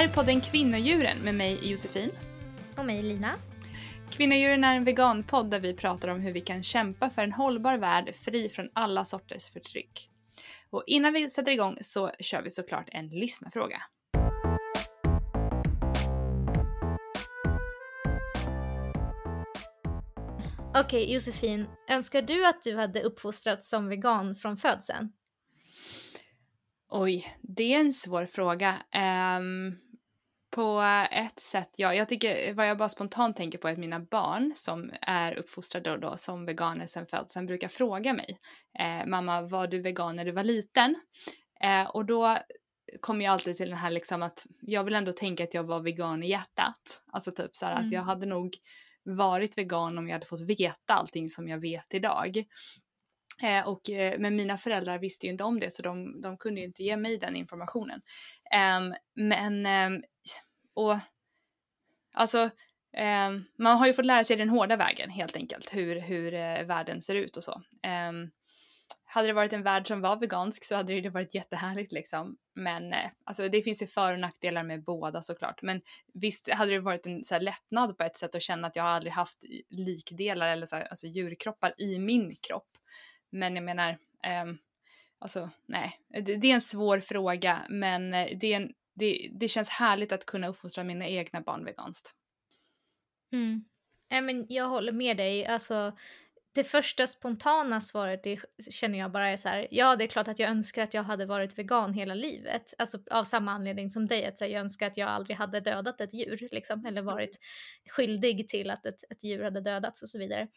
[0.00, 2.10] här är podden Kvinnodjuren med mig Josefin.
[2.76, 3.34] Och mig Lina.
[4.10, 7.78] Kvinnodjuren är en veganpodd där vi pratar om hur vi kan kämpa för en hållbar
[7.78, 10.10] värld fri från alla sorters förtryck.
[10.70, 13.82] Och innan vi sätter igång så kör vi såklart en lyssnarfråga.
[20.68, 25.12] Okej okay, Josefin, önskar du att du hade uppfostrats som vegan från födseln?
[26.88, 28.74] Oj, det är en svår fråga.
[29.38, 29.76] Um,
[30.50, 31.94] på ett sätt, ja.
[31.94, 35.98] Jag tycker, vad jag bara spontant tänker på är att mina barn som är uppfostrade
[35.98, 38.38] då, som veganer sen födseln brukar fråga mig,
[38.78, 40.94] eh, mamma var du vegan när du var liten?
[41.60, 42.36] Eh, och då
[43.00, 45.80] kommer jag alltid till den här liksom att jag vill ändå tänka att jag var
[45.80, 47.02] vegan i hjärtat.
[47.12, 47.86] Alltså typ så här mm.
[47.86, 48.08] att jag mm.
[48.08, 48.56] hade nog
[49.02, 52.44] varit vegan om jag hade fått veta allting som jag vet idag.
[53.42, 56.60] Eh, och, eh, men mina föräldrar visste ju inte om det så de, de kunde
[56.60, 58.00] ju inte ge mig den informationen.
[58.54, 60.02] Eh, men, ehm,
[60.84, 60.98] och
[62.12, 62.50] alltså
[62.92, 66.62] eh, man har ju fått lära sig den hårda vägen helt enkelt, hur, hur eh,
[66.62, 67.62] världen ser ut och så.
[67.82, 68.12] Eh,
[69.12, 72.36] hade det varit en värld som var vegansk så hade det varit jättehärligt liksom.
[72.54, 75.62] Men eh, alltså det finns ju för och nackdelar med båda såklart.
[75.62, 75.80] Men
[76.14, 78.86] visst hade det varit en så här, lättnad på ett sätt att känna att jag
[78.86, 79.38] aldrig haft
[79.70, 82.68] likdelar eller så här, alltså djurkroppar i min kropp.
[83.30, 83.90] Men jag menar,
[84.24, 84.44] eh,
[85.18, 89.48] alltså nej, det, det, är en svår fråga men eh, det, är en, det, det
[89.48, 92.14] känns härligt att kunna uppfostra mina egna barn veganskt.
[93.32, 93.64] Mm.
[94.08, 95.46] Ja, men jag håller med dig.
[95.46, 95.96] Alltså,
[96.54, 100.28] det första spontana svaret det känner jag bara är så här, ja det är klart
[100.28, 102.74] att jag önskar att jag hade varit vegan hela livet.
[102.78, 106.14] Alltså av samma anledning som dig, att jag önskar att jag aldrig hade dödat ett
[106.14, 107.38] djur liksom, eller varit
[107.90, 110.48] skyldig till att ett, ett djur hade dödats och så vidare.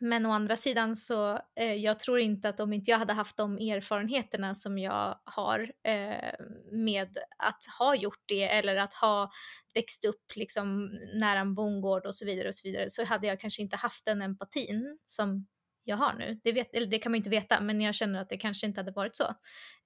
[0.00, 3.36] Men å andra sidan så eh, jag tror inte att om inte jag hade haft
[3.36, 6.34] de erfarenheterna som jag har eh,
[6.72, 9.30] med att ha gjort det eller att ha
[9.74, 13.40] växt upp liksom nära en bondgård och så vidare och så vidare så hade jag
[13.40, 15.46] kanske inte haft den empatin som
[15.84, 16.40] jag har nu.
[16.44, 18.80] Det, vet, eller det kan man inte veta men jag känner att det kanske inte
[18.80, 19.24] hade varit så.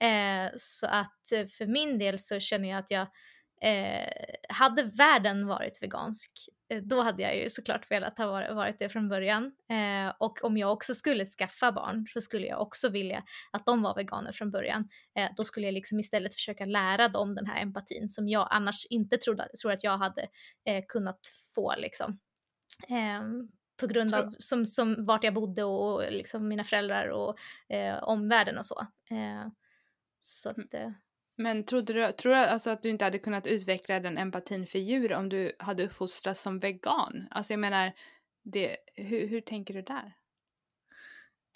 [0.06, 3.06] Eh, så att eh, för min del så känner jag att jag
[3.62, 6.32] Eh, hade världen varit vegansk,
[6.80, 9.52] då hade jag ju såklart velat ha varit, det från början.
[9.70, 13.82] Eh, och om jag också skulle skaffa barn så skulle jag också vilja att de
[13.82, 14.88] var veganer från början.
[15.18, 18.86] Eh, då skulle jag liksom istället försöka lära dem den här empatin som jag annars
[18.86, 20.22] inte trodde, tror att jag hade
[20.64, 21.20] eh, kunnat
[21.54, 22.18] få liksom.
[22.88, 23.48] Ehm,
[23.80, 27.36] på grund av som, som vart jag bodde och liksom mina föräldrar och
[27.74, 28.86] eh, omvärlden och så.
[30.20, 30.66] så mm.
[30.72, 30.74] att,
[31.36, 34.78] men trodde du, tror du alltså att du inte hade kunnat utveckla den empatin för
[34.78, 37.28] djur om du hade uppfostrats som vegan?
[37.30, 37.92] Alltså jag menar,
[38.44, 40.12] det, hur, hur tänker du där?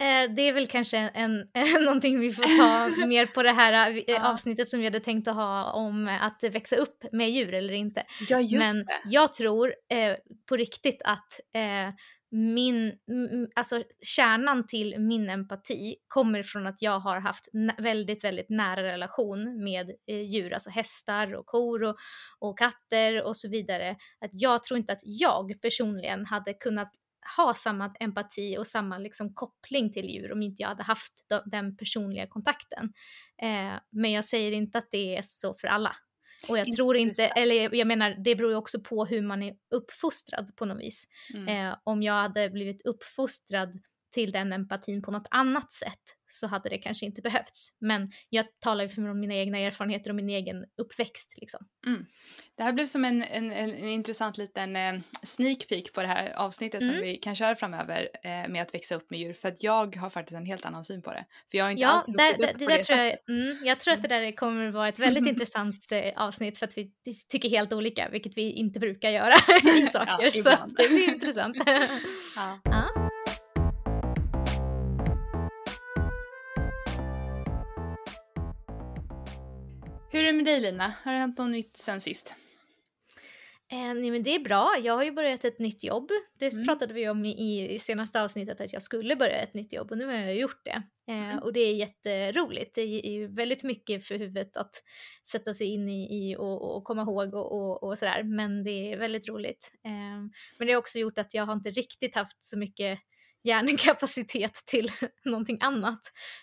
[0.00, 4.02] Eh, det är väl kanske en, en, någonting vi får ta mer på det här
[4.10, 7.74] eh, avsnittet som vi hade tänkt att ha om att växa upp med djur eller
[7.74, 8.04] inte.
[8.28, 9.00] Ja, Men det.
[9.04, 10.16] jag tror eh,
[10.48, 11.94] på riktigt att eh,
[12.30, 12.98] min,
[13.54, 17.48] alltså kärnan till min empati kommer från att jag har haft
[17.78, 21.96] väldigt, väldigt nära relation med eh, djur, alltså hästar och kor och,
[22.38, 23.96] och katter och så vidare.
[24.20, 26.92] Att jag tror inte att jag personligen hade kunnat
[27.36, 31.12] ha samma empati och samma liksom koppling till djur om inte jag hade haft
[31.44, 32.92] den personliga kontakten.
[33.42, 35.96] Eh, men jag säger inte att det är så för alla.
[36.48, 39.54] Och jag tror inte, eller jag menar det beror ju också på hur man är
[39.70, 41.08] uppfostrad på något vis.
[41.34, 41.48] Mm.
[41.48, 43.80] Eh, om jag hade blivit uppfostrad
[44.10, 47.68] till den empatin på något annat sätt så hade det kanske inte behövts.
[47.80, 51.34] Men jag talar ju från mina egna erfarenheter och min egen uppväxt.
[51.40, 51.60] Liksom.
[51.86, 52.06] Mm.
[52.56, 56.32] Det här blev som en, en, en intressant liten eh, sneak peek på det här
[56.36, 56.94] avsnittet mm.
[56.94, 59.32] som vi kan köra framöver eh, med att växa upp med djur.
[59.32, 61.24] För att jag har faktiskt en helt annan syn på det.
[61.50, 63.80] För jag har inte ja, alls vuxit upp på det, det tror jag, mm, jag
[63.80, 66.92] tror att det där kommer vara ett väldigt intressant eh, avsnitt för att vi
[67.28, 69.34] tycker helt olika, vilket vi inte brukar göra
[69.78, 70.18] i saker.
[70.20, 71.56] ja, så det blir intressant.
[72.36, 72.60] ja.
[72.64, 72.85] ja.
[80.16, 80.92] Hur är det med dig Lina?
[81.04, 82.34] Har det hänt något nytt sen sist?
[83.72, 84.74] Eh, nej men det är bra.
[84.82, 86.10] Jag har ju börjat ett nytt jobb.
[86.38, 86.64] Det mm.
[86.64, 89.98] pratade vi om i, i, senaste avsnittet att jag skulle börja ett nytt jobb och
[89.98, 90.82] nu har jag gjort det.
[91.08, 91.38] Eh, mm.
[91.38, 92.74] Och det är jätteroligt.
[92.74, 94.82] Det är ju väldigt mycket för huvudet att
[95.28, 98.22] sätta sig in i, i och, och, komma ihåg och, och, och, sådär.
[98.22, 99.72] Men det är väldigt roligt.
[99.84, 99.90] Eh,
[100.58, 102.98] men det har också gjort att jag har inte riktigt haft så mycket
[103.46, 104.88] hjärnkapacitet till
[105.24, 106.00] någonting annat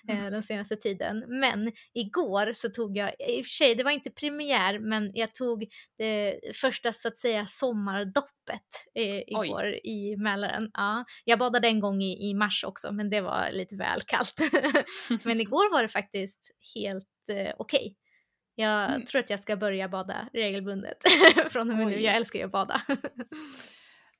[0.09, 0.31] eh, mm.
[0.31, 1.25] den senaste tiden.
[1.27, 5.33] Men igår så tog jag, i och för sig det var inte premiär, men jag
[5.33, 5.65] tog
[5.97, 8.61] det första så att säga sommardoppet
[8.95, 9.79] eh, igår Oj.
[9.83, 10.69] i Mälaren.
[10.73, 14.39] Ja, jag badade en gång i, i mars också, men det var lite väl kallt.
[15.23, 17.53] men igår var det faktiskt helt eh, okej.
[17.57, 17.95] Okay.
[18.55, 19.05] Jag Mm.
[19.05, 20.97] tror att jag ska börja bada regelbundet
[21.49, 22.01] från och med nu.
[22.01, 22.81] Jag älskar ju att bada.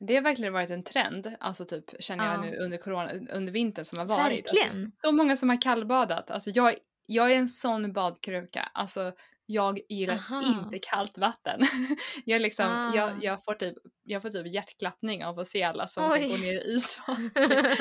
[0.08, 2.42] Det har verkligen varit en trend, alltså typ känner jag Ja.
[2.42, 4.48] nu under corona, under vintern som har varit.
[4.50, 4.92] Alltså, Verkligen.
[4.98, 6.32] så många som har kallbadat.
[6.32, 6.76] Alltså jag,
[7.08, 8.70] jag är en sån badkruka.
[8.74, 9.14] Alltså
[9.46, 10.42] jag gillar Aha.
[10.64, 11.62] inte kallt vatten.
[12.26, 12.96] jag, liksom, Ah.
[12.96, 13.74] jag, jag, får typ,
[14.04, 16.30] jag får typ hjärtklappning av att se alla som, som Oj.
[16.30, 17.18] går ner i isvak.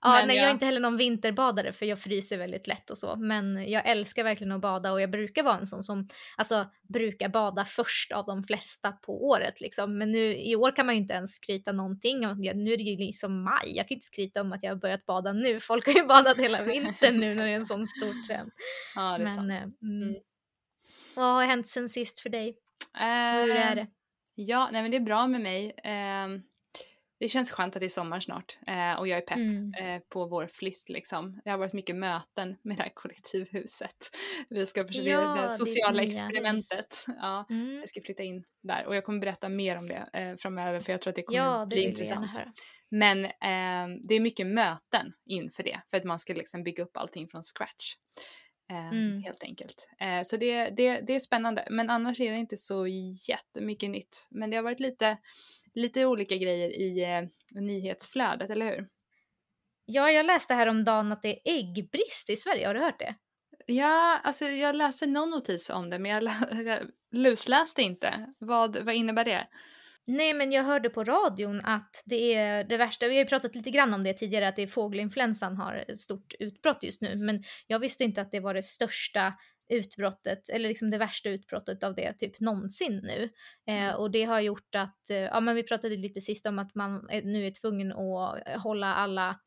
[0.00, 2.98] ja, nej, jag är jag- inte heller någon vinterbadare för jag fryser väldigt lätt och
[2.98, 3.16] så.
[3.16, 7.28] Men jag älskar verkligen att bada och jag brukar vara en sån som alltså, brukar
[7.28, 9.60] bada först av de flesta på året.
[9.60, 9.98] Liksom.
[9.98, 12.20] Men nu i år kan man ju inte ens skryta någonting.
[12.20, 13.72] Nu är det ju liksom maj.
[13.76, 15.60] Jag kan inte skryta om att jag har börjat bada nu.
[15.60, 18.50] Folk har ju badat hela vintern nu när det är en sån stor trend.
[18.94, 19.50] ja, det är Men sant.
[19.50, 20.14] eh, mm.
[21.18, 22.56] Vad har hänt sen sist för dig?
[22.98, 23.86] Hur är Eh, det?
[24.34, 25.74] Ja, nej men det är bra med mig.
[25.84, 26.42] Ehm,
[27.20, 29.74] det känns skönt att det är sommar snart eh, och jag är pepp Mm.
[29.74, 31.40] eh, på vår flytt liksom.
[31.44, 33.96] Det har varit mycket möten med det här kollektivhuset.
[34.50, 37.04] Vi ska försöka Ja, det sociala nya experimentet.
[37.06, 37.76] Ja, Mm.
[37.78, 40.92] jag ska flytta in där och jag kommer berätta mer om det eh, framöver för
[40.92, 42.40] jag tror att det kommer Ja, det bli intressant.
[42.90, 46.96] Men ehm, det är mycket möten inför det för att man ska liksom bygga upp
[46.96, 47.94] allting från scratch.
[48.70, 49.22] Eh, Mm.
[49.22, 49.88] Helt enkelt.
[50.00, 51.66] Eh, så det, det, det är spännande.
[51.70, 52.86] Men annars är det inte så
[53.28, 54.28] jättemycket nytt.
[54.30, 55.18] Men det har varit lite,
[55.74, 58.88] lite olika grejer i eh, nyhetsflödet, eller hur?
[59.84, 62.66] Ja, jag läste häromdagen att det är äggbrist i Sverige.
[62.66, 63.14] Har du hört det?
[63.66, 66.32] Ja, alltså jag läste någon notis om det men jag,
[66.66, 68.34] jag lusläste inte.
[68.38, 69.46] Vad, vad innebär det?
[70.10, 73.08] Nej, men jag hörde på radion att det är det värsta.
[73.08, 75.98] Vi har ju pratat lite grann om det tidigare, att det är fågelinfluensan har ett
[75.98, 77.16] stort utbrott just nu.
[77.16, 79.34] Men jag visste inte att det var det största
[79.70, 83.30] utbrottet, eller liksom det värsta utbrottet av det typ någonsin nu.
[83.68, 83.96] Eh, Mm.
[83.96, 87.08] och det har gjort att, eh, ja men vi pratade lite sist om att man
[87.24, 89.40] nu är tvungen att hålla alla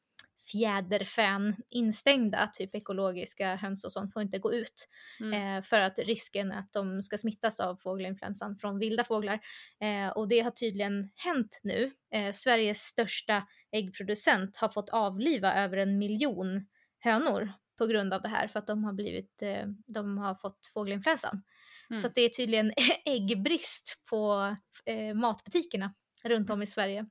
[0.51, 4.87] fjäderfän instängda, typ ekologiska höns och sånt får inte gå ut.
[5.19, 5.57] Mm.
[5.57, 9.39] Eh, för att risken är att de ska smittas av fågelinfluensan från vilda fåglar.
[9.81, 11.91] Eh, och det har tydligen hänt nu.
[12.13, 16.67] Eh, Sveriges största äggproducent har fått avliva över en miljon
[16.99, 20.71] hönor på grund av det här för att de har blivit, eh, de har fått
[20.73, 21.43] fågelinfluensan.
[21.89, 22.01] Mm.
[22.01, 22.73] Så det är tydligen
[23.05, 24.55] äggbrist på
[24.85, 27.05] eh, matbutikerna runt om i Sverige.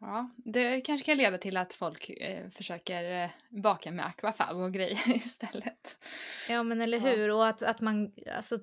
[0.00, 4.72] Ja, det kanske kan leda till att folk eh, försöker eh, baka med akvafab och
[4.72, 5.98] grejer istället.
[6.48, 7.04] Ja men eller Ja.
[7.16, 8.58] hur, och att, att man alltså,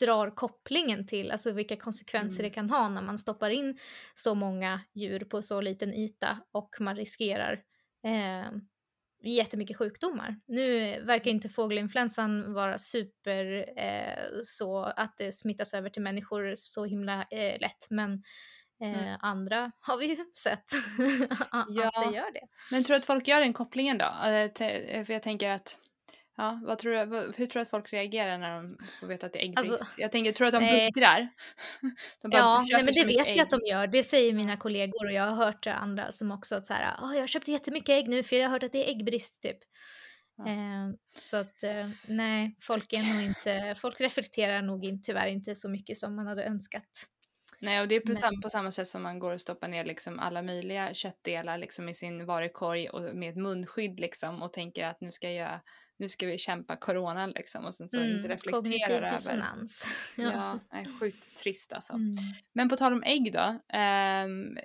[0.00, 2.50] drar kopplingen till alltså, vilka konsekvenser Mm.
[2.50, 3.78] det kan ha när man stoppar in
[4.14, 7.62] så många djur på så liten yta och man riskerar
[8.04, 8.50] eh,
[9.22, 10.40] jättemycket sjukdomar.
[10.46, 16.84] Nu verkar inte fågelinfluensan vara super eh, så att det smittas över till människor så
[16.84, 18.22] himla eh, lätt men
[18.82, 19.18] eh, Mm.
[19.22, 20.64] andra har vi ju sett
[21.50, 21.90] att Ja.
[22.10, 22.46] det gör det.
[22.70, 24.04] Men tror du att folk gör den kopplingen då?
[24.28, 25.78] Eh, te- För jag tänker att
[26.38, 29.32] Ja, vad tror du, hur tror du att folk reagerar när de får veta att
[29.32, 29.70] det är äggbrist?
[29.70, 30.66] Alltså, jag tänker, tror du att de
[32.22, 33.60] bara Ja, nej, men det vet jag att ägg.
[33.60, 33.86] de gör.
[33.86, 37.22] Det säger mina kollegor och jag har hört andra som också så här, "Åh, jag
[37.22, 39.58] har köpt jättemycket ägg nu för jag har hört att det är äggbrist typ.
[40.36, 40.46] Ja.
[40.48, 45.54] Eh, så att eh, nej, folk är nog inte, folk reflekterar nog in, tyvärr inte
[45.54, 47.06] så mycket som man hade önskat.
[47.60, 49.84] Nej, och det är på, sam, på samma sätt som man går och stoppar ner
[49.84, 54.84] liksom alla möjliga köttdelar liksom i sin varukorg och med ett munskydd liksom och tänker
[54.84, 55.60] att nu ska jag
[55.98, 59.10] nu ska vi kämpa coronan liksom och sen så inte Mm, reflekterar kognitiv över.
[59.10, 59.86] dissonans.
[60.16, 61.92] Ja, nej, sjukt trist alltså.
[61.92, 62.16] Mm.
[62.52, 63.58] Men på tal om ägg då.
[63.72, 64.58] ehm,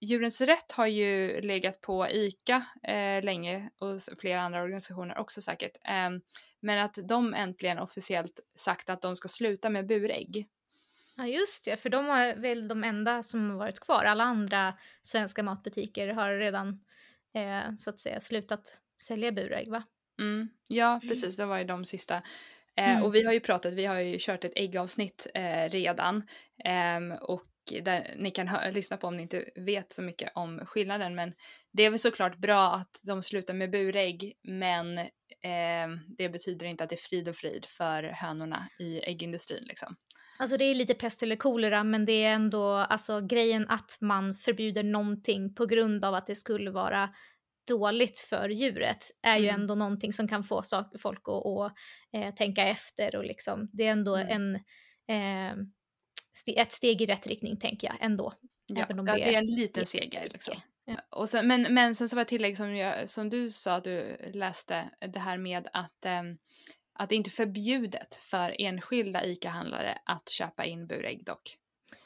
[0.00, 5.76] Djurens Rätt har ju legat på ICA eh, länge och flera andra organisationer också säkert.
[5.84, 6.20] Ehm,
[6.60, 10.46] men att de äntligen officiellt sagt att de ska sluta med burägg.
[11.16, 14.04] Ja just det, för de är väl de enda som har varit kvar.
[14.04, 16.84] Alla andra svenska matbutiker har redan
[17.34, 19.82] eh, så att säga slutat sälja burägg va?
[20.20, 21.36] Mm, ja, precis.
[21.36, 22.22] Det var ju de sista.
[22.76, 23.02] Eh, Mm.
[23.02, 26.22] Och vi har ju pratat, vi har ju kört ett äggavsnitt eh, redan.
[26.64, 27.44] Ehm, och
[27.82, 31.14] där ni kan hö- lyssna på om ni inte vet så mycket om skillnaden.
[31.14, 31.32] Men
[31.72, 34.32] det är väl såklart bra att de slutar med burägg.
[34.42, 35.00] Men
[36.18, 39.96] det betyder inte att det är frid och frid för hönorna i äggindustrin liksom.
[40.38, 44.34] Alltså det är lite pest eller kolera men det är ändå alltså grejen att man
[44.34, 47.14] förbjuder någonting på grund av att det skulle vara
[47.68, 49.60] dåligt för djuret är ju Mm.
[49.60, 51.72] ändå någonting som kan få sak- folk att, att
[52.12, 54.28] eh, tänka efter och liksom det är ändå Mm.
[54.28, 54.54] en
[55.08, 55.56] eh,
[56.56, 58.32] ett steg i rätt riktning tänker jag ändå.
[58.66, 60.54] Ja, om ja, det det är en liten seger liksom.
[61.10, 63.84] Och sen, men, men sen så var ett tillägg som, jag, som du sa att
[63.84, 66.36] du läste, det här med att, ehm,
[66.92, 71.58] att det inte är förbjudet för enskilda ICA-handlare att köpa in burägg dock.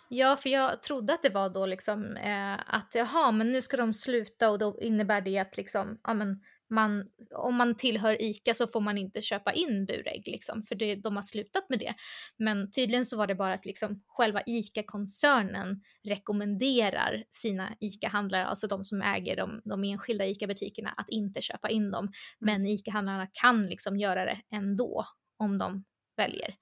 [0.08, 3.76] Ja, för jag trodde att det var då liksom eh, att jaha, men nu ska
[3.76, 8.54] de sluta och då innebär det att liksom, ja men man, om man tillhör ICA
[8.54, 11.94] så får man inte köpa in burägg liksom, för det, de har slutat med det.
[12.36, 18.84] Men tydligen så var det bara att liksom själva ICA-koncernen rekommenderar sina ICA-handlare, alltså de
[18.84, 22.12] som äger de, de enskilda ICA-butikerna, att inte köpa in dem.
[22.38, 25.06] Men ICA-handlarna kan liksom göra det ändå
[25.36, 25.84] om de
[26.16, 26.54] väljer.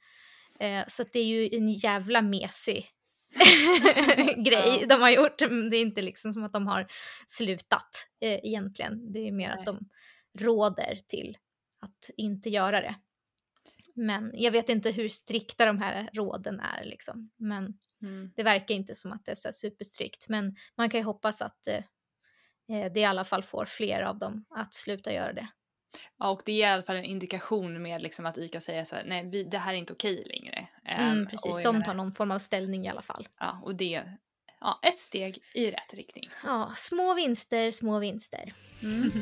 [0.60, 2.86] Eh, så det är ju en jävla mesig
[4.44, 4.86] grej ja.
[4.86, 5.38] de har gjort.
[5.38, 6.86] Det är inte liksom som att de har
[7.26, 9.12] slutat eh, egentligen.
[9.12, 9.58] Det är mer Nej.
[9.58, 9.88] att de
[10.38, 11.38] råder till
[11.80, 12.94] att inte göra det.
[13.94, 17.30] Men jag vet inte hur strikta de här råden är liksom.
[17.36, 18.32] Men mm.
[18.36, 20.28] det verkar inte som att det är så superstrikt.
[20.28, 21.84] Men man kan ju hoppas att eh,
[22.68, 25.48] eh, det i alla fall får fler av dem att sluta göra det.
[26.18, 28.96] Ja, och det är i alla fall en indikation med liksom att ICA säger så
[28.96, 30.68] här, nej vi, det här är inte okej längre.
[30.84, 33.28] Mm, um, precis, de tar någon form av ställning i alla fall.
[33.38, 34.16] Ja, och det är
[34.60, 36.30] ja, ett steg i rätt riktning.
[36.44, 38.52] Ja, små vinster, små vinster.
[38.82, 39.12] Mm.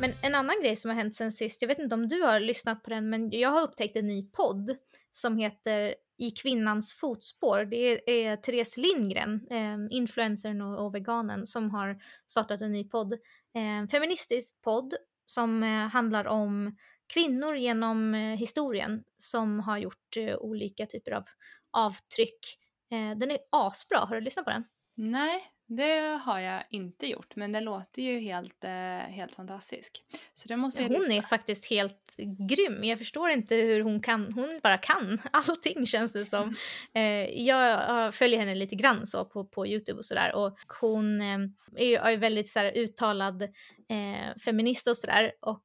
[0.00, 2.40] Men en annan grej som har hänt sen sist, jag vet inte om du har
[2.40, 4.76] lyssnat på den, men jag har upptäckt en ny podd
[5.12, 7.64] som heter i kvinnans fotspår.
[7.64, 13.12] Det är, Therese Lindgren, eh, influencern och, och, veganen, som har startat en ny podd.
[13.54, 16.76] Eh, feministisk podd som eh, handlar om
[17.14, 21.24] kvinnor genom eh, historien som har gjort eh, olika typer av
[21.70, 22.58] avtryck.
[22.90, 24.64] Eh, den är asbra, har du lyssnat på den?
[24.94, 25.42] Nej,
[25.76, 28.70] det har jag inte gjort, men den låter ju helt, eh,
[29.14, 30.02] helt fantastisk.
[30.34, 31.14] Så det måste jag Hon lyssna.
[31.14, 32.16] är faktiskt helt
[32.48, 32.84] grym.
[32.84, 36.42] Jag förstår inte hur hon kan, hon bara kan allting känns det som.
[36.42, 36.54] Mm.
[36.94, 41.38] Eh, jag följer henne lite grann så på, på Youtube och sådär och hon eh,
[41.76, 45.64] är ju är väldigt så här, uttalad eh, feminist och sådär och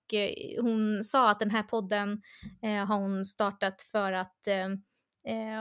[0.62, 2.22] hon sa att den här podden
[2.64, 4.68] eh, har hon startat för att eh,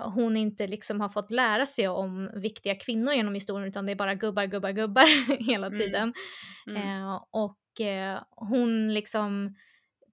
[0.05, 3.97] hon inte liksom har fått lära sig om viktiga kvinnor genom historien utan det är
[3.97, 5.79] bara gubbar, gubbar, gubbar hela mm.
[5.79, 6.15] tiden.
[6.67, 6.83] Mm.
[6.83, 7.03] Mm.
[7.03, 9.55] Eh, och eh, hon liksom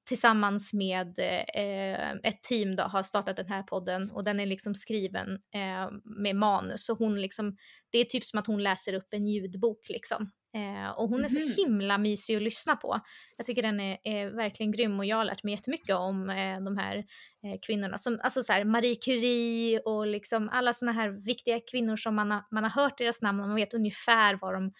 [0.05, 1.19] tillsammans med
[1.55, 5.91] eh, ett team då har startat den här podden och den är liksom skriven eh,
[6.03, 6.85] med manus.
[6.85, 7.57] Så hon liksom,
[7.89, 10.31] det är typ som att hon läser upp en ljudbok liksom.
[10.55, 11.55] Eh, och hon är så mm-hmm.
[11.57, 12.99] himla mysig att lyssna på.
[13.37, 16.59] Jag tycker den är, är verkligen grym och jag har lärt mig jättemycket om eh,
[16.61, 16.97] de här
[17.43, 17.97] eh, kvinnorna.
[17.97, 22.31] Som, alltså så här, Marie Curie och liksom alla såna här viktiga kvinnor som man
[22.31, 24.73] har, man har hört deras namn och man vet ungefär vad de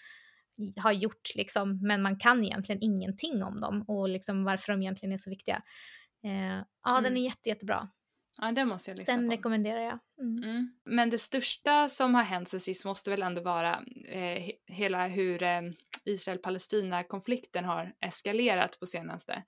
[0.76, 5.14] har gjort liksom, men man kan egentligen ingenting om dem och liksom varför de egentligen
[5.14, 5.62] är så viktiga.
[6.26, 7.04] Eh, ja, mm.
[7.04, 7.88] den är jätte, jättebra.
[8.44, 9.34] Ja, den måste jag lyssna den på.
[9.34, 10.00] Rekommenderar jag.
[10.20, 10.44] Mm.
[10.44, 10.74] Mm.
[10.86, 15.44] Men det största som har hänt sen sist måste väl ändå vara eh, hela hur
[15.44, 15.62] eh,
[16.06, 19.44] Israel-Palestina-konflikten har eskalerat på senaste.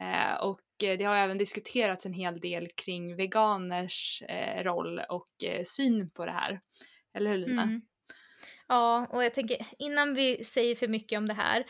[0.00, 5.44] Eh, och eh, det har även diskuterats en hel del kring veganers eh, roll och
[5.44, 6.60] eh, syn på det här.
[7.14, 7.62] Eller hur Lina?
[7.62, 7.82] Mm.
[8.68, 11.64] Ja, och jag tänker innan vi säger för mycket om det här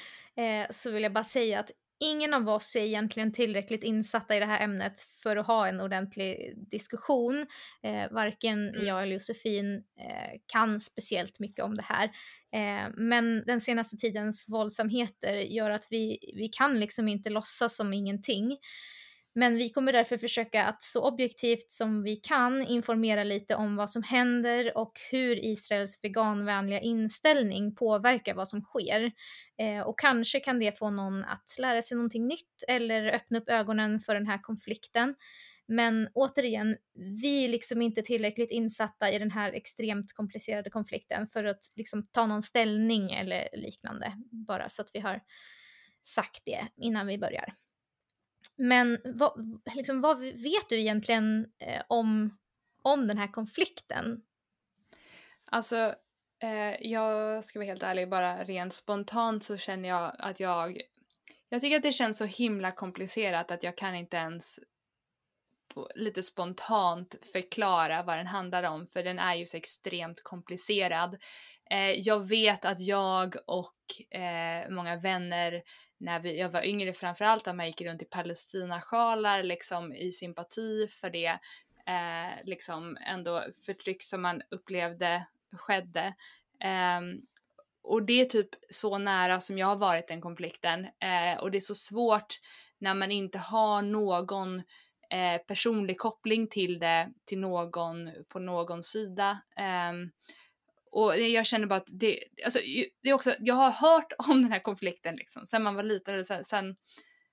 [0.73, 1.71] så vill jag bara säga att
[2.03, 5.81] ingen av oss är egentligen tillräckligt insatta i det här ämnet för att ha en
[5.81, 7.47] ordentlig diskussion.
[7.83, 8.87] Eh, varken mm.
[8.87, 12.05] jag eller Josefin eh, kan speciellt mycket om det här.
[12.53, 17.93] Eh, men den senaste tidens våldsamheter gör att vi, vi kan liksom inte låtsas som
[17.93, 18.59] ingenting.
[19.35, 23.91] Men vi kommer därför försöka att så objektivt som vi kan informera lite om vad
[23.91, 29.13] som händer och hur Israels veganvänliga inställning påverkar vad som sker.
[29.59, 33.49] Eh, och kanske kan det få någon att lära sig någonting nytt eller öppna upp
[33.49, 35.15] ögonen för den här konflikten.
[35.67, 41.45] Men återigen, vi är liksom inte tillräckligt insatta i den här extremt komplicerade konflikten för
[41.45, 44.13] att liksom ta någon ställning eller liknande.
[44.31, 45.21] Bara så att vi har
[46.03, 47.55] sagt det innan vi börjar.
[48.57, 52.39] Men vad, liksom, vad vet du egentligen eh, om,
[52.83, 54.23] om den här konflikten?
[55.45, 55.95] Alltså,
[56.43, 60.81] eh, jag ska vara helt ärlig, bara rent spontant så känner jag att jag...
[61.49, 64.59] Jag tycker att det känns så himla komplicerat att jag kan inte ens
[65.95, 71.17] lite spontant förklara vad den handlar om, för den är ju så extremt komplicerad.
[71.71, 75.63] Eh, jag vet att jag och eh, många vänner
[76.03, 80.89] när vi, jag var yngre framförallt att man gick runt i Palestinasjalar liksom i sympati
[80.89, 81.39] för det
[81.87, 86.15] eh, liksom ändå förtryck som man upplevde skedde.
[86.61, 87.01] Eh,
[87.83, 91.59] och det är typ så nära som jag har varit den konflikten eh, och det
[91.59, 92.41] är så svårt
[92.79, 94.59] när man inte har någon
[95.11, 99.39] eh, personlig koppling till det till någon på någon sida.
[99.57, 100.11] Ehm,
[100.93, 102.59] och jag känner bara att det, alltså,
[103.03, 106.25] det är också, jag har hört om den här konflikten liksom sen man var liten,
[106.25, 106.77] sen, sen,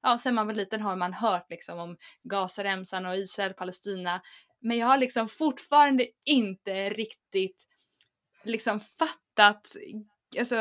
[0.01, 4.21] ja, sen man var liten har man hört liksom om Gazaremsan och Israel, Palestina.
[4.61, 7.65] Men jag har liksom fortfarande inte riktigt
[8.43, 9.75] liksom fattat
[10.39, 10.55] alltså,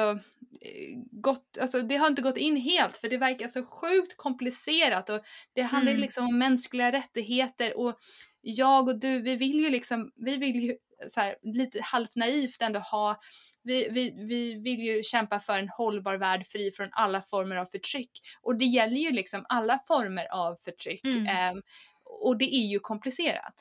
[0.61, 5.11] eh, gått, alltså det har inte gått in helt för det verkar så sjukt komplicerat
[5.11, 5.21] och
[5.55, 6.01] det handlar mm.
[6.01, 7.99] liksom om mänskliga rättigheter och
[8.41, 10.77] jag och du, vi vill ju liksom, vi vill ju
[11.09, 13.21] så här, lite halvt naivt ändå ha
[13.63, 17.65] vi, vi, vi vill ju kämpa för en hållbar värld fri från alla former av
[17.67, 18.11] förtryck.
[18.43, 21.05] Och det gäller ju liksom alla former av förtryck.
[21.05, 21.57] Mm.
[21.57, 21.63] Um,
[22.05, 23.55] och det är ju komplicerat.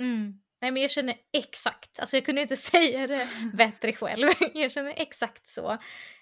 [0.00, 0.40] Mm.
[0.60, 4.30] Nej men jag känner exakt, alltså jag kunde inte säga det bättre själv.
[4.54, 5.72] jag känner exakt så.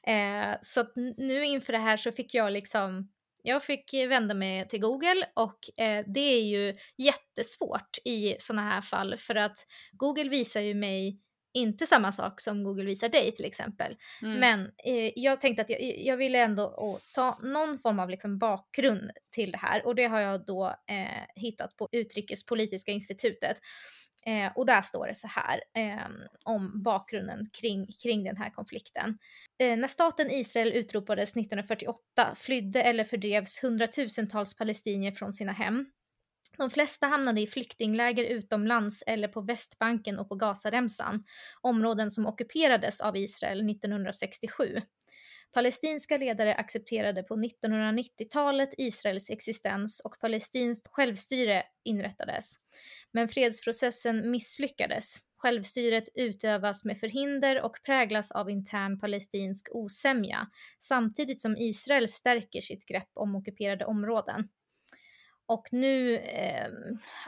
[0.07, 3.09] Eh, så nu inför det här så fick jag liksom,
[3.43, 8.81] jag fick vända mig till Google och eh, det är ju jättesvårt i sådana här
[8.81, 9.59] fall för att
[9.93, 11.21] Google visar ju mig
[11.55, 13.97] inte samma sak som Google visar dig till exempel.
[14.23, 14.41] Mm.
[14.41, 19.11] Men eh, jag tänkte att jag, jag ville ändå ta någon form av liksom bakgrund
[19.31, 23.57] till det här och det har jag då eh, hittat på Utrikespolitiska institutet.
[24.27, 26.07] Eh, och där står det så här eh,
[26.45, 29.19] om bakgrunden kring, kring den här konflikten.
[29.59, 35.87] Eh, när staten Israel utropades 1948 flydde eller fördrevs hundratusentals palestinier från sina hem.
[36.59, 41.25] De flesta hamnade i flyktingläger utomlands eller på Västbanken och på Gazaremsan,
[41.61, 44.81] områden som ockuperades av Israel 1967.
[45.53, 52.55] Palestinska ledare accepterade på 1990-talet Israels existens och palestinskt självstyre inrättades.
[53.13, 55.17] Men fredsprocessen misslyckades.
[55.37, 60.47] Självstyret utövas med förhinder och präglas av intern palestinsk osämja,
[60.79, 64.49] samtidigt som Israel stärker sitt grepp om ockuperade områden.
[65.47, 66.69] Och nu eh,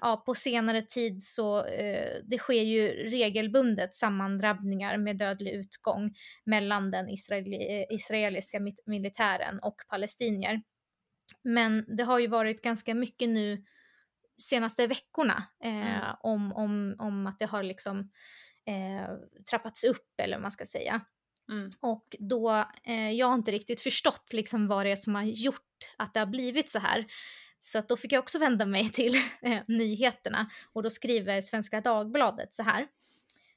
[0.00, 6.14] ja, på senare tid så eh, det sker ju regelbundet sammandrabbningar med dödlig utgång
[6.44, 10.62] mellan den israeli eh, israeliska militären och palestinier.
[11.42, 13.64] Men det har ju varit ganska mycket nu
[14.44, 16.16] senaste veckorna eh, mm.
[16.20, 18.10] om, om, om att det har liksom
[18.66, 19.16] eh,
[19.50, 21.00] trappats upp eller vad man ska säga.
[21.48, 21.72] Mm.
[21.80, 25.60] Och då, eh, jag har inte riktigt förstått liksom vad det är som har gjort
[25.98, 27.06] att det har blivit så här.
[27.58, 31.80] Så att då fick jag också vända mig till eh, nyheterna och då skriver Svenska
[31.80, 32.86] Dagbladet så här.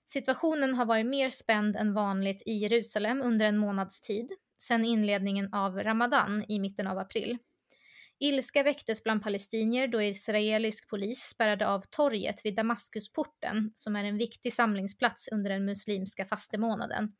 [0.06, 5.54] Situationen har varit mer spänd än vanligt i Jerusalem under en månads tid, sedan inledningen
[5.54, 7.38] av Ramadan i mitten av april.
[8.20, 14.18] Ilska väcktes bland palestinier då israelisk polis spärrade av torget vid Damaskusporten, som är en
[14.18, 17.14] viktig samlingsplats under den muslimska fastemånaden.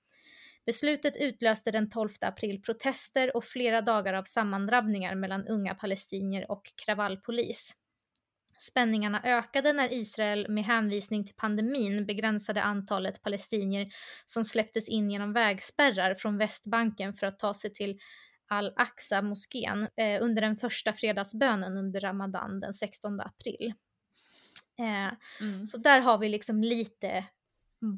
[0.66, 6.62] Beslutet utlöste den 12 april protester och flera dagar av sammandrabbningar mellan unga palestinier och
[6.86, 7.76] kravallpolis.
[8.60, 13.88] Spänningarna ökade när Israel med hänvisning till pandemin begränsade antalet palestinier
[14.26, 18.00] som släpptes in genom vägspärrar från Västbanken för att ta sig till
[18.48, 23.74] Al-Aqsa-moskén eh, under den första fredagsbönen under Ramadan den 16 april.
[24.80, 25.66] Eh, mm.
[25.66, 27.26] Så där har vi liksom lite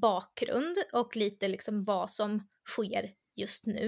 [0.02, 3.84] bakgrund och lite liksom vad som sker just nu.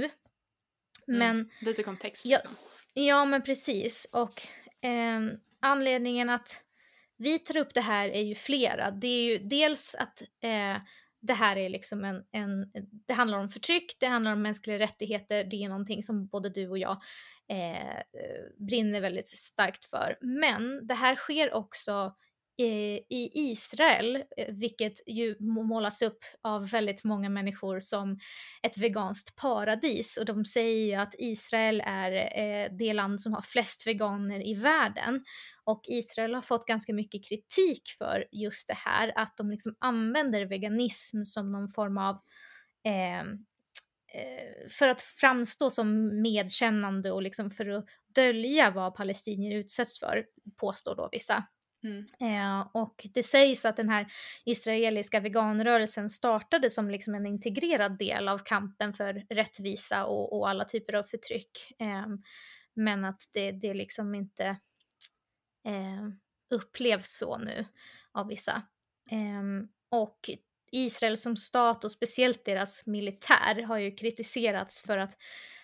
[1.07, 2.55] Mm, men, mm, lite kontext liksom.
[2.93, 4.41] Ja, ja men precis och
[4.85, 5.21] eh,
[5.59, 6.63] anledningen att
[7.17, 8.91] vi tar upp det här är ju flera.
[8.91, 10.77] Det är ju dels att eh,
[11.21, 12.71] det här är liksom en, en,
[13.07, 16.69] det handlar om förtryck, det handlar om mänskliga rättigheter, det är någonting som både du
[16.69, 16.97] och jag
[17.49, 18.23] eh,
[18.57, 20.17] brinner väldigt starkt för.
[20.21, 22.15] Men det här sker också
[22.59, 28.19] eh, i Israel, eh, vilket ju målas upp av väldigt många människor som
[28.63, 30.17] ett veganskt paradis.
[30.17, 34.53] Och de säger ju att Israel är eh, det land som har flest veganer i
[34.53, 35.23] världen.
[35.71, 40.45] Och Israel har fått ganska mycket kritik för just det här, att de liksom använder
[40.45, 42.15] veganism som någon form av
[42.85, 49.99] eh, eh, för att framstå som medkännande och liksom för att dölja vad palestinier utsätts
[49.99, 50.25] för,
[50.57, 51.43] påstår då vissa.
[51.83, 52.05] Mm.
[52.19, 54.07] Eh, och det sägs att den här
[54.45, 60.65] israeliska veganrörelsen startade som liksom en integrerad del av kampen för rättvisa och, och alla
[60.65, 61.73] typer av förtryck.
[61.79, 62.07] Eh,
[62.73, 64.57] men att det, det liksom inte
[65.65, 66.07] eh,
[66.49, 67.65] upplevs så nu
[68.11, 68.61] av vissa.
[69.11, 70.29] Ehm, och
[70.71, 75.17] Israel som stat och speciellt deras militär har ju kritiserats för att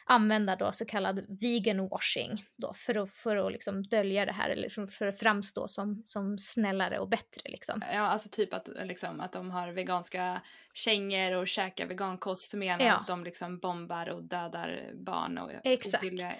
[0.09, 4.49] använda då så kallad vegan washing då för att, för att liksom dölja det här
[4.49, 7.83] eller för att framstå som, som snällare och bättre liksom.
[7.93, 10.41] Ja, alltså typ att, liksom, att de har veganska
[10.73, 12.99] kängor och käkar vegankost medan ja.
[13.07, 16.03] de liksom bombar och dödar barn och Exakt.
[16.03, 16.31] civila,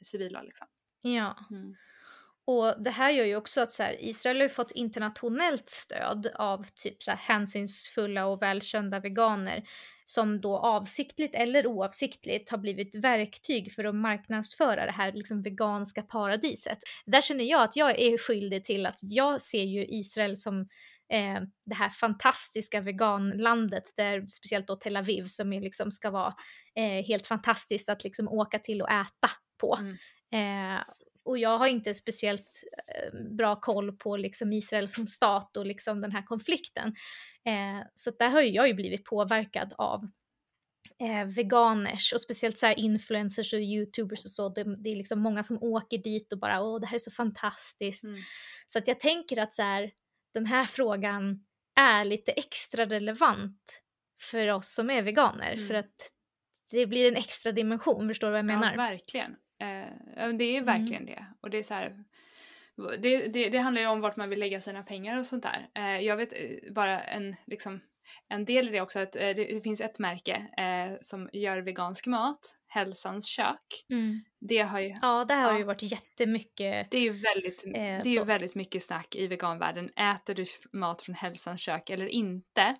[0.00, 0.66] civila liksom.
[1.02, 1.36] Ja.
[1.50, 1.74] Mm.
[2.44, 6.66] Och det här gör ju också att så här, Israel har fått internationellt stöd av
[6.74, 9.62] typ så här, hänsynsfulla och välkända veganer
[10.04, 16.02] som då avsiktligt eller oavsiktligt har blivit verktyg för att marknadsföra det här liksom veganska
[16.02, 16.78] paradiset.
[17.06, 20.60] Där känner jag att jag är skyldig till att jag ser ju Israel som
[21.12, 26.34] eh, det här fantastiska veganlandet där speciellt då Tel Aviv som är liksom ska vara
[26.74, 29.78] eh, helt fantastiskt att liksom åka till och äta på.
[29.80, 29.96] Mm.
[30.34, 30.80] Eh,
[31.24, 36.00] och jag har inte speciellt eh, bra koll på liksom Israel som stat och liksom
[36.00, 36.94] den här konflikten.
[37.44, 40.08] Eh, så där har jag ju blivit påverkad av
[41.00, 44.48] eh, veganers och speciellt så här influencers och youtubers och så.
[44.48, 47.10] Det, det, är liksom många som åker dit och bara åh det här är så
[47.10, 48.04] fantastiskt.
[48.04, 48.20] Mm.
[48.66, 49.92] Så att jag tänker att så här,
[50.34, 51.44] den här frågan
[51.80, 53.82] är lite extra relevant
[54.30, 55.68] för oss som är veganer Mm.
[55.68, 56.12] för att
[56.70, 58.70] det blir en extra dimension, förstår du vad jag menar?
[58.70, 59.36] Ja, verkligen.
[59.62, 60.64] Eh, det är Mm.
[60.64, 61.24] verkligen det.
[61.40, 62.04] Och det är så här,
[62.98, 65.68] det, det, det handlar ju om vart man vill lägga sina pengar och sånt där.
[65.74, 67.80] Eh, jag vet eh, bara en, liksom,
[68.28, 71.58] en del i det också att eh, det, det finns ett märke eh, som gör
[71.58, 73.84] vegansk mat, Hälsans kök.
[73.90, 74.24] Mm.
[74.48, 75.52] Det har ju Ja, där har Ja.
[75.52, 76.90] det ju varit jättemycket.
[76.90, 79.90] det är ju väldigt, Eh, det är ju väldigt mycket snack i veganvärlden.
[79.96, 82.76] Äter du mat från Hälsans kök eller inte?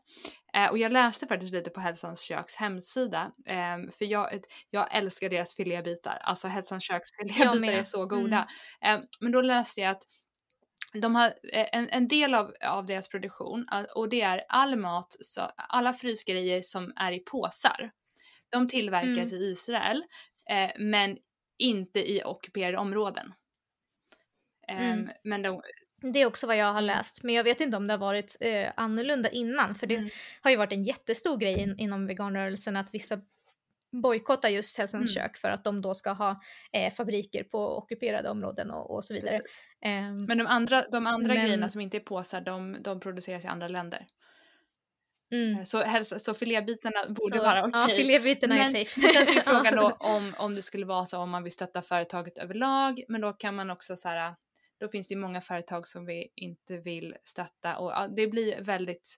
[0.55, 3.33] Eh, och jag läste faktiskt lite på Hälsans köks hemsida.
[3.47, 4.29] Eh, för jag,
[4.71, 6.19] jag älskar deras filébitar.
[6.23, 8.47] Alltså Hälsans köks filébitar är så goda.
[8.85, 10.03] Eh, men då läste jag att
[10.93, 14.77] de har eh, en, en del av, av deras produktion eh, och det är all
[14.77, 17.91] mat, så, alla frysgrejer som är i påsar.
[18.51, 20.05] De tillverkas i Israel
[20.51, 21.19] eh, men
[21.59, 23.33] inte i ockuperade områden.
[24.69, 25.11] Mm.
[25.25, 25.63] Men de,
[26.13, 28.37] Det är också vad jag har läst, men jag vet inte om det har varit
[28.41, 30.11] eh, annorlunda innan, för det Mm.
[30.41, 33.21] har ju varit en jättestor grej in, inom veganrörelsen att vissa
[33.93, 35.29] bojkottar just Hälsans Mm.
[35.29, 36.41] kök för att de då ska ha
[36.73, 39.41] eh, fabriker på ockuperade områden och, och så vidare.
[39.85, 43.45] Ehm, Men de andra, de andra Men- grejerna som inte är påsar, de, de produceras
[43.45, 44.07] i andra länder.
[45.33, 45.59] mm.
[45.59, 47.97] Eh, Så, hälsa, så filébitarna borde Så, vara Ja, okej.
[47.97, 49.01] filébitarna är Men- safe.
[49.01, 51.53] Men sen så är frågan då om, om det skulle vara så om man vill
[51.53, 54.35] stötta företaget överlag, men då kan man också så här,
[54.81, 59.17] då finns det många företag som vi inte vill stötta och ja, det blir väldigt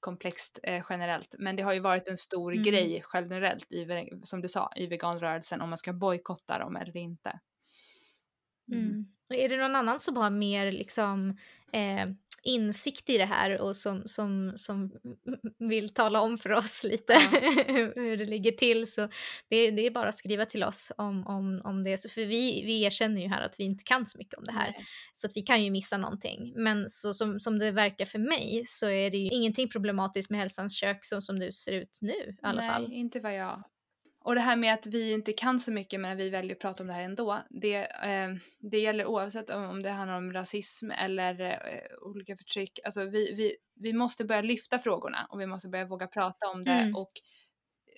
[0.00, 1.34] komplext eh, generellt.
[1.38, 2.62] Men det har ju varit en stor Mm.
[2.62, 3.86] grej generellt, i,
[4.22, 7.40] som du sa, i veganrörelsen om man ska bojkotta dem eller inte.
[8.72, 9.06] Mm.
[9.34, 11.36] Är det någon annan som har mer liksom,
[11.72, 12.06] eh,
[12.42, 14.92] insikt i det här och som, som, som
[15.58, 17.38] vill tala om för oss lite Ja.
[17.96, 19.08] hur det ligger till så
[19.48, 21.98] det, det är bara att skriva till oss om, om, om det.
[21.98, 24.52] Så för vi, vi erkänner ju här att vi inte kan så mycket om det
[24.52, 24.86] här Nej.
[25.14, 26.52] så att vi kan ju missa någonting.
[26.56, 30.40] Men så som, som det verkar för mig så är det ju ingenting problematiskt med
[30.40, 32.92] Hälsans kök så som du ser ut nu i alla Nej, fall.
[32.92, 33.64] inte vad jag...
[34.24, 36.82] Och det här med att vi inte kan så mycket men vi väljer att prata
[36.82, 37.42] om det här ändå.
[37.50, 38.28] Det, eh,
[38.58, 42.78] det gäller oavsett om, om det handlar om rasism eller eh, olika förtryck.
[42.84, 46.64] Alltså vi, vi, vi måste börja lyfta frågorna och vi måste börja våga prata om
[46.64, 46.72] det.
[46.72, 46.96] Mm.
[46.96, 47.12] Och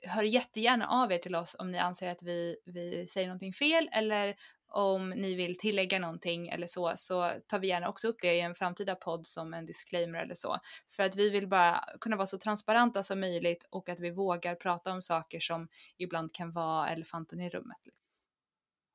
[0.06, 3.88] hör jättegärna av er till oss om ni anser att vi, vi säger någonting fel
[3.92, 4.34] eller
[4.72, 8.40] om ni vill tillägga någonting eller så, så tar vi gärna också upp det i
[8.40, 10.58] en framtida podd som en disclaimer eller så.
[10.88, 14.54] För att vi vill bara kunna vara så transparenta som möjligt och att vi vågar
[14.54, 17.78] prata om saker som ibland kan vara elefanten i rummet.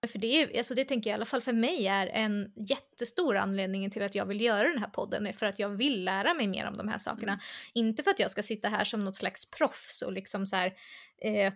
[0.07, 3.37] För det, är, alltså det tänker jag i alla fall för mig är en jättestor
[3.37, 6.47] anledning till att jag vill göra den här podden för att jag vill lära mig
[6.47, 7.31] mer om de här sakerna.
[7.31, 7.41] Mm.
[7.73, 10.73] Inte för att jag ska sitta här som något slags proffs och liksom så här
[11.21, 11.53] eh,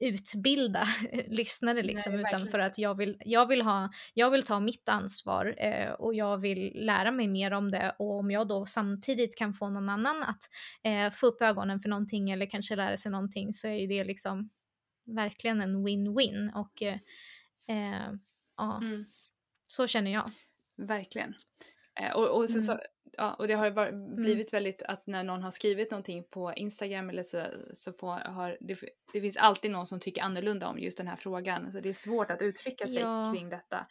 [0.00, 0.84] utbilda
[1.26, 4.88] lyssnare liksom Nej, utan för att jag vill, jag vill ha, jag vill ta mitt
[4.88, 9.36] ansvar eh, och jag vill lära mig mer om det och om jag då samtidigt
[9.38, 10.42] kan få någon annan att
[10.82, 14.04] eh, få upp ögonen för någonting eller kanske lära sig någonting så är ju det
[14.04, 14.50] liksom
[15.04, 16.98] verkligen en win-win och eh,
[17.68, 18.12] eh,
[18.56, 19.04] ja, Mm.
[19.66, 20.30] så känner jag.
[20.76, 21.34] Verkligen.
[22.00, 22.82] Eh, och, och, sen så, Mm.
[23.12, 26.52] Ja, och det har ju bara blivit väldigt att när någon har skrivit någonting på
[26.56, 27.42] Instagram eller så,
[27.74, 28.78] så får, har, det,
[29.12, 31.72] det finns alltid någon som tycker annorlunda om just den här frågan.
[31.72, 33.32] Så det är svårt att uttrycka sig Ja.
[33.34, 33.86] kring detta.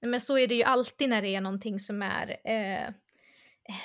[0.00, 2.90] Men så är det ju alltid när det är någonting som är eh,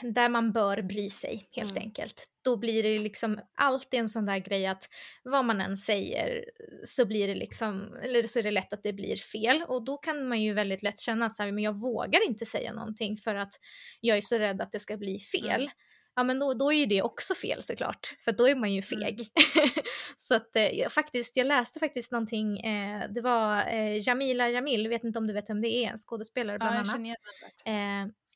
[0.02, 1.84] där man bör bry sig helt Mm.
[1.84, 2.28] enkelt.
[2.44, 4.90] Då blir det liksom alltid en sån där grej att
[5.24, 6.46] vad man än säger
[6.84, 9.98] så blir det liksom, eller så är det lätt att det blir fel och då
[9.98, 13.18] kan man ju väldigt lätt känna att så här, men jag vågar inte säga någonting
[13.18, 13.54] för att
[14.02, 15.62] jag är så rädd att det ska bli fel.
[15.62, 15.70] Mm.
[16.16, 18.82] Ja men då, då är ju det också fel såklart, för då är man ju
[18.92, 19.06] Mm.
[19.06, 19.28] feg.
[20.18, 24.88] så att eh, jag, faktiskt, jag läste faktiskt någonting, eh, det var eh, Jamila Jamil,
[24.88, 26.88] vet inte om du vet vem det är, en skådespelare bland Ja, annat.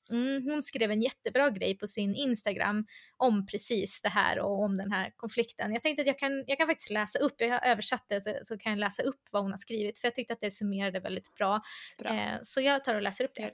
[0.09, 2.85] Mm, hon skrev en jättebra grej på sin Instagram
[3.17, 5.73] om precis det här och om den här konflikten.
[5.73, 8.39] Jag tänkte att jag kan, jag kan faktiskt läsa upp, jag har översatt det så,
[8.43, 10.99] så kan jag läsa upp vad hon har skrivit för jag tyckte att det summerade
[10.99, 11.61] väldigt bra.
[11.97, 12.15] Bra.
[12.15, 13.51] Eh, så jag tar och läser upp det.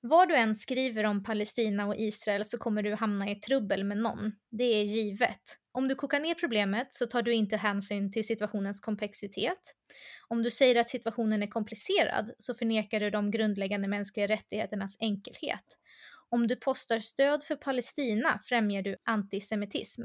[0.00, 3.98] Vad du än skriver om Palestina och Israel så kommer du hamna i trubbel med
[3.98, 4.32] någon.
[4.50, 5.40] Det är givet.
[5.72, 9.58] Om du kokar ner problemet så tar du inte hänsyn till situationens komplexitet.
[10.28, 15.78] Om du säger att situationen är komplicerad så förnekar du de grundläggande mänskliga rättigheternas enkelhet.
[16.28, 20.02] Om du postar stöd för Palestina främjar du antisemitism.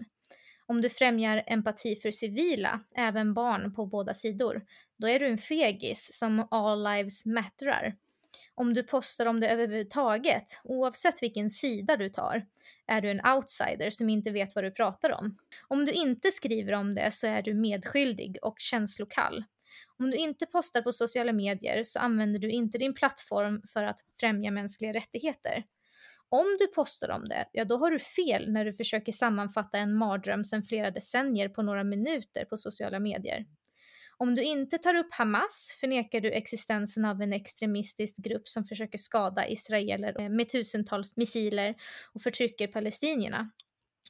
[0.65, 4.65] Om du främjar empati för civila, även barn på båda sidor,
[4.97, 7.95] då är du en fegis som all lives mattrar.
[8.55, 12.45] Om du postar om det överhuvudtaget, oavsett vilken sida du tar,
[12.87, 15.37] är du en outsider som inte vet vad du pratar om.
[15.67, 19.43] Om du inte skriver om det så är du medskyldig och känslokall.
[19.99, 23.99] Om du inte postar på sociala medier så använder du inte din plattform för att
[24.19, 25.63] främja mänskliga rättigheter.
[26.29, 29.95] Om du postar om det, ja då har du fel när du försöker sammanfatta en
[29.95, 33.45] mardröm sedan flera decennier på några minuter på sociala medier.
[34.23, 38.97] Om du inte tar upp Hamas förnekar du existensen av en extremistisk grupp som försöker
[38.97, 41.75] skada israeler eh, med tusentals missiler
[42.13, 43.49] och förtrycker palestinierna.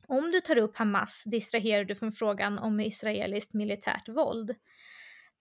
[0.07, 4.55] Om du tar upp Hamas distraherar du från frågan om israeliskt militärt våld.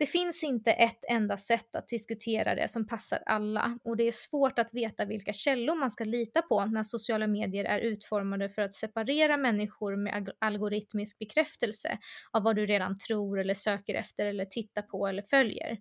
[0.02, 4.12] Det finns inte ett enda sätt att diskutera det som passar alla och det är
[4.12, 8.62] svårt att veta vilka källor man ska lita på när sociala medier är utformade för
[8.62, 11.98] att separera människor med algoritmisk bekräftelse
[12.32, 15.78] av vad du redan tror eller söker efter eller tittar på eller följer.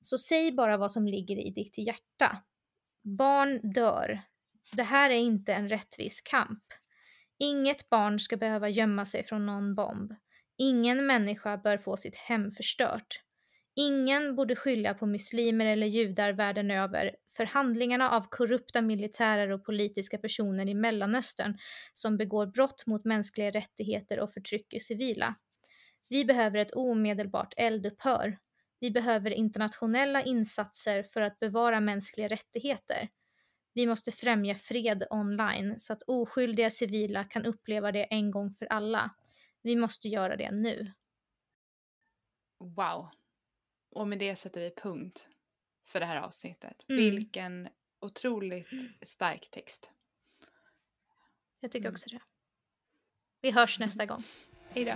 [0.00, 2.42] Så säg bara vad som ligger i ditt hjärta.
[3.02, 4.22] Barn dör.
[4.72, 6.64] Det här är inte en rättvis kamp.
[7.38, 10.12] Inget barn ska behöva gömma sig från någon bomb.
[10.58, 13.22] Ingen människa bör få sitt hem förstört.
[13.74, 19.64] Ingen borde skylla på muslimer eller judar världen över för handlingarna av korrupta militärer och
[19.64, 21.58] politiska personer i Mellanöstern
[21.92, 25.34] som begår brott mot mänskliga rättigheter och förtrycker civila.
[26.08, 28.38] Vi behöver ett omedelbart eldupphör.
[28.80, 33.08] Vi behöver internationella insatser för att bevara mänskliga rättigheter.
[33.74, 38.66] Vi måste främja fred online så att oskyldiga civila kan uppleva det en gång för
[38.66, 39.10] alla.
[39.62, 40.92] Vi måste göra det nu.
[42.58, 43.08] Wow,
[43.92, 45.28] och med det sätter vi punkt
[45.84, 46.84] för det här avsnittet.
[46.88, 47.04] Mm.
[47.04, 47.68] Vilken
[48.00, 48.68] otroligt
[49.02, 49.92] stark text.
[51.60, 51.94] Jag tycker mm.
[51.94, 52.20] också det.
[53.40, 54.24] Vi hörs nästa gång.
[54.68, 54.94] Hejdå.